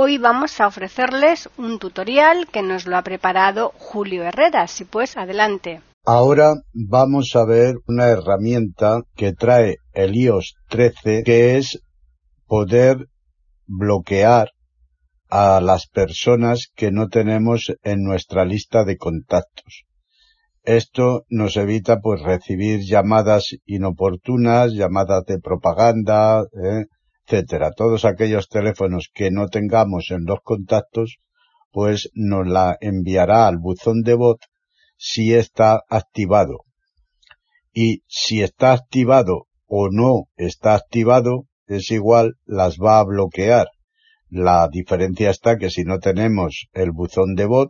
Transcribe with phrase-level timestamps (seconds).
[0.00, 4.68] Hoy vamos a ofrecerles un tutorial que nos lo ha preparado Julio Herrera.
[4.68, 5.82] Si pues, adelante.
[6.06, 11.80] Ahora vamos a ver una herramienta que trae el iOS 13 que es
[12.46, 13.08] poder
[13.66, 14.52] bloquear
[15.30, 19.82] a las personas que no tenemos en nuestra lista de contactos.
[20.62, 26.84] Esto nos evita pues recibir llamadas inoportunas, llamadas de propaganda, ¿eh?
[27.28, 27.72] Etcétera.
[27.72, 31.18] Todos aquellos teléfonos que no tengamos en los contactos,
[31.70, 34.38] pues nos la enviará al buzón de voz
[34.96, 36.64] si está activado.
[37.72, 43.68] Y si está activado o no está activado, es igual, las va a bloquear.
[44.30, 47.68] La diferencia está que si no tenemos el buzón de voz,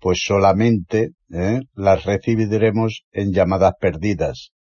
[0.00, 1.60] pues solamente ¿eh?
[1.74, 4.52] las recibiremos en llamadas perdidas.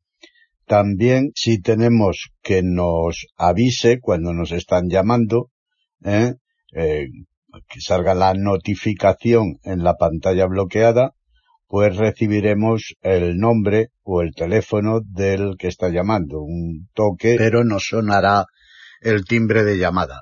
[0.66, 5.50] También si tenemos que nos avise cuando nos están llamando,
[6.02, 6.34] ¿eh?
[6.72, 7.06] Eh,
[7.68, 11.12] que salga la notificación en la pantalla bloqueada,
[11.68, 17.78] pues recibiremos el nombre o el teléfono del que está llamando, un toque, pero no
[17.78, 18.46] sonará
[19.00, 20.20] el timbre de llamada.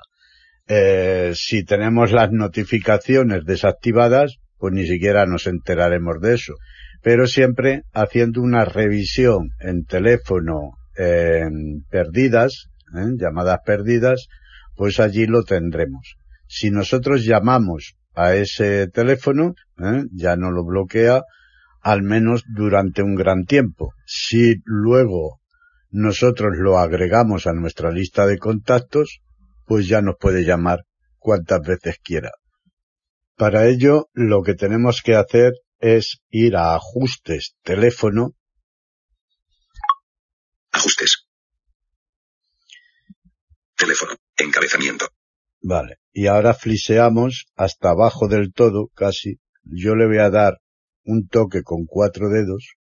[1.33, 6.53] si tenemos las notificaciones desactivadas, pues ni siquiera nos enteraremos de eso.
[7.03, 13.11] Pero siempre haciendo una revisión en teléfono en perdidas, ¿eh?
[13.17, 14.27] llamadas perdidas,
[14.75, 16.15] pues allí lo tendremos.
[16.47, 20.03] Si nosotros llamamos a ese teléfono, ¿eh?
[20.13, 21.23] ya no lo bloquea,
[21.81, 23.91] al menos durante un gran tiempo.
[24.05, 25.39] Si luego
[25.91, 29.19] nosotros lo agregamos a nuestra lista de contactos,
[29.65, 30.79] pues ya nos puede llamar
[31.17, 32.31] cuantas veces quiera.
[33.35, 38.35] Para ello, lo que tenemos que hacer es ir a ajustes teléfono.
[40.71, 41.27] Ajustes.
[43.75, 44.15] Teléfono.
[44.37, 45.09] Encabezamiento.
[45.61, 45.97] Vale.
[46.13, 49.39] Y ahora fliseamos hasta abajo del todo, casi.
[49.63, 50.61] Yo le voy a dar
[51.03, 52.75] un toque con cuatro dedos.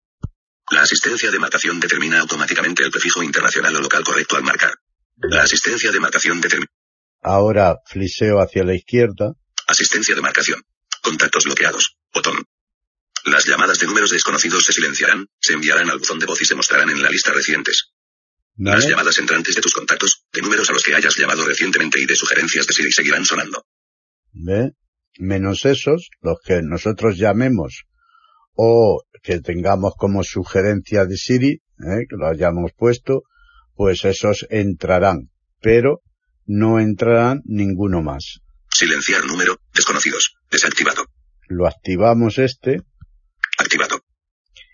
[0.70, 4.74] La asistencia de marcación determina automáticamente el prefijo internacional o local correcto al marcar.
[5.18, 6.72] La asistencia de marcación determina.
[7.22, 9.36] Ahora fliseo hacia la izquierda.
[9.68, 10.62] Asistencia de marcación.
[11.02, 11.98] Contactos bloqueados.
[12.14, 12.44] Botón.
[13.26, 16.56] Las llamadas de números desconocidos se silenciarán, se enviarán al buzón de voz y se
[16.56, 17.92] mostrarán en la lista recientes.
[18.58, 22.06] Las llamadas entrantes de tus contactos, de números a los que hayas llamado recientemente y
[22.06, 23.66] de sugerencias de Siri seguirán sonando.
[24.34, 24.72] ¿Ve?
[25.18, 27.84] Menos esos, los que nosotros llamemos
[28.54, 32.06] o que tengamos como sugerencia de Siri, ¿eh?
[32.10, 33.24] que lo hayamos puesto,
[33.76, 35.30] pues esos entrarán,
[35.62, 36.02] pero
[36.46, 38.40] no entrarán ninguno más.
[38.70, 41.06] Silenciar número, desconocidos, desactivado.
[41.48, 42.82] Lo activamos este.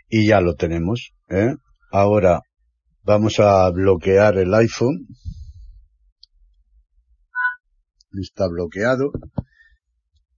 [0.08, 1.14] Y ya lo tenemos.
[1.30, 1.56] ¿eh?
[1.92, 2.42] Ahora
[3.04, 5.08] vamos a bloquear el iPhone.
[8.14, 9.12] Está bloqueado.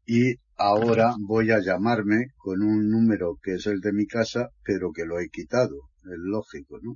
[0.05, 4.91] Y ahora voy a llamarme con un número que es el de mi casa, pero
[4.93, 5.75] que lo he quitado.
[6.03, 6.95] Es lógico, ¿no?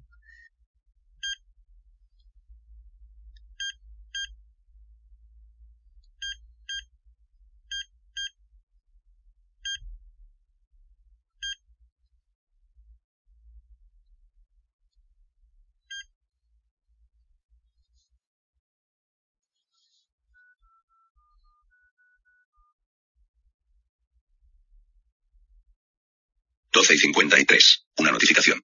[26.82, 27.86] 12 y 53.
[28.00, 28.60] Una notificación.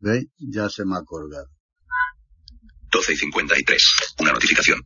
[0.00, 0.24] ¿Ve?
[0.38, 1.46] Ya se me ha colgado.
[2.90, 3.82] 12 y 53.
[4.18, 4.80] Una notificación.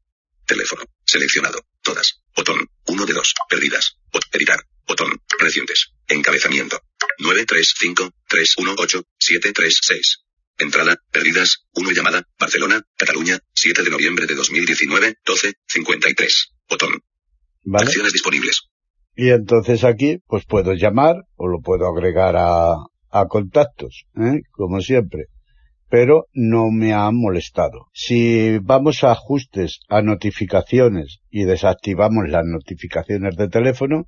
[0.46, 3.98] Teléfono, seleccionado, todas, botón, 1 de 2, perdidas,
[4.34, 5.10] editar, botón,
[5.40, 6.80] recientes, encabezamiento,
[7.20, 10.24] 935 318 736.
[10.60, 16.54] Entrada, perdidas, 1 llamada, Barcelona, Cataluña, 7 de noviembre de 2019, 12, 53.
[16.70, 17.02] Botón.
[17.64, 17.86] ¿Vale?
[17.86, 18.64] Acciones disponibles.
[19.16, 22.74] Y entonces aquí, pues puedo llamar o lo puedo agregar a,
[23.10, 24.42] a contactos, ¿eh?
[24.52, 25.26] como siempre.
[25.90, 27.88] Pero no me ha molestado.
[27.94, 34.06] Si vamos a ajustes, a notificaciones y desactivamos las notificaciones de teléfono,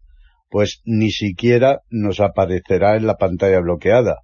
[0.49, 4.17] pues ni siquiera nos aparecerá en la pantalla bloqueada.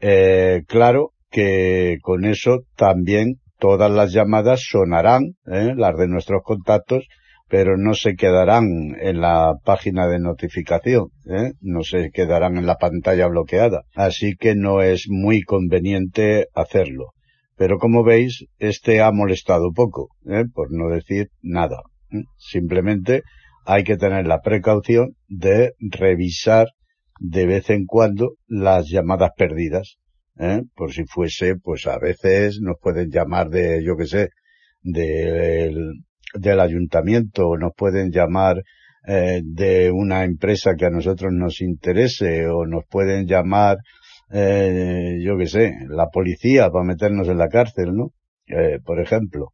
[0.00, 5.74] Eh, claro que con eso también todas las llamadas sonarán, ¿eh?
[5.76, 7.06] las de nuestros contactos,
[7.50, 11.52] pero no se quedarán en la página de notificación, ¿eh?
[11.60, 13.82] no se quedarán en la pantalla bloqueada.
[13.96, 17.08] Así que no es muy conveniente hacerlo.
[17.56, 20.44] Pero como veis, este ha molestado poco, ¿eh?
[20.54, 21.82] por no decir nada.
[22.12, 22.22] ¿eh?
[22.38, 23.22] Simplemente
[23.66, 26.68] hay que tener la precaución de revisar
[27.18, 29.96] de vez en cuando las llamadas perdidas.
[30.38, 30.62] ¿eh?
[30.76, 34.28] Por si fuese, pues a veces nos pueden llamar de, yo qué sé,
[34.82, 35.94] del,
[36.34, 38.62] del ayuntamiento, o nos pueden llamar
[39.06, 43.78] eh, de una empresa que a nosotros nos interese, o nos pueden llamar,
[44.30, 48.12] eh, yo qué sé, la policía para meternos en la cárcel, ¿no?
[48.46, 49.52] Eh, por ejemplo.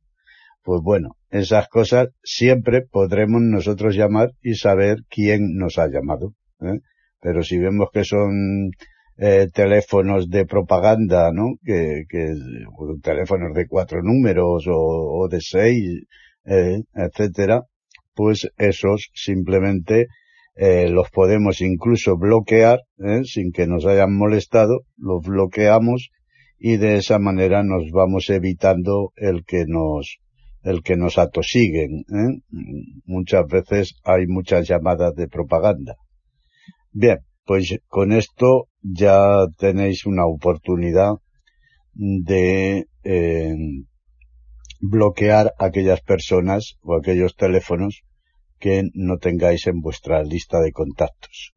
[0.62, 6.32] Pues bueno, esas cosas siempre podremos nosotros llamar y saber quién nos ha llamado.
[6.60, 6.80] ¿eh?
[7.20, 8.70] Pero si vemos que son
[9.18, 11.54] eh, teléfonos de propaganda, ¿no?
[11.64, 12.34] Que, que
[13.02, 16.02] teléfonos de cuatro números o, de seis,
[16.46, 17.62] eh, etcétera,
[18.14, 20.06] pues esos simplemente
[20.56, 23.24] eh, los podemos incluso bloquear, ¿eh?
[23.24, 26.10] sin que nos hayan molestado, los bloqueamos
[26.58, 30.18] y de esa manera nos vamos evitando el que nos
[30.62, 32.04] el que nos atosiguen.
[32.08, 32.40] ¿eh?
[33.04, 35.94] Muchas veces hay muchas llamadas de propaganda.
[36.90, 41.12] Bien, pues con esto ya tenéis una oportunidad
[41.92, 43.54] de eh,
[44.80, 48.02] bloquear aquellas personas o aquellos teléfonos
[48.58, 51.52] que no tengáis en vuestra lista de contactos.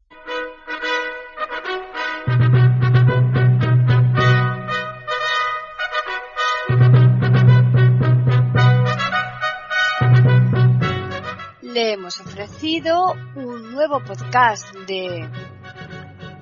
[11.62, 15.28] Le hemos ofrecido un nuevo podcast de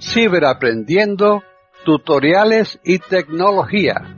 [0.01, 1.43] Ciberaprendiendo,
[1.85, 4.18] tutoriales y tecnología,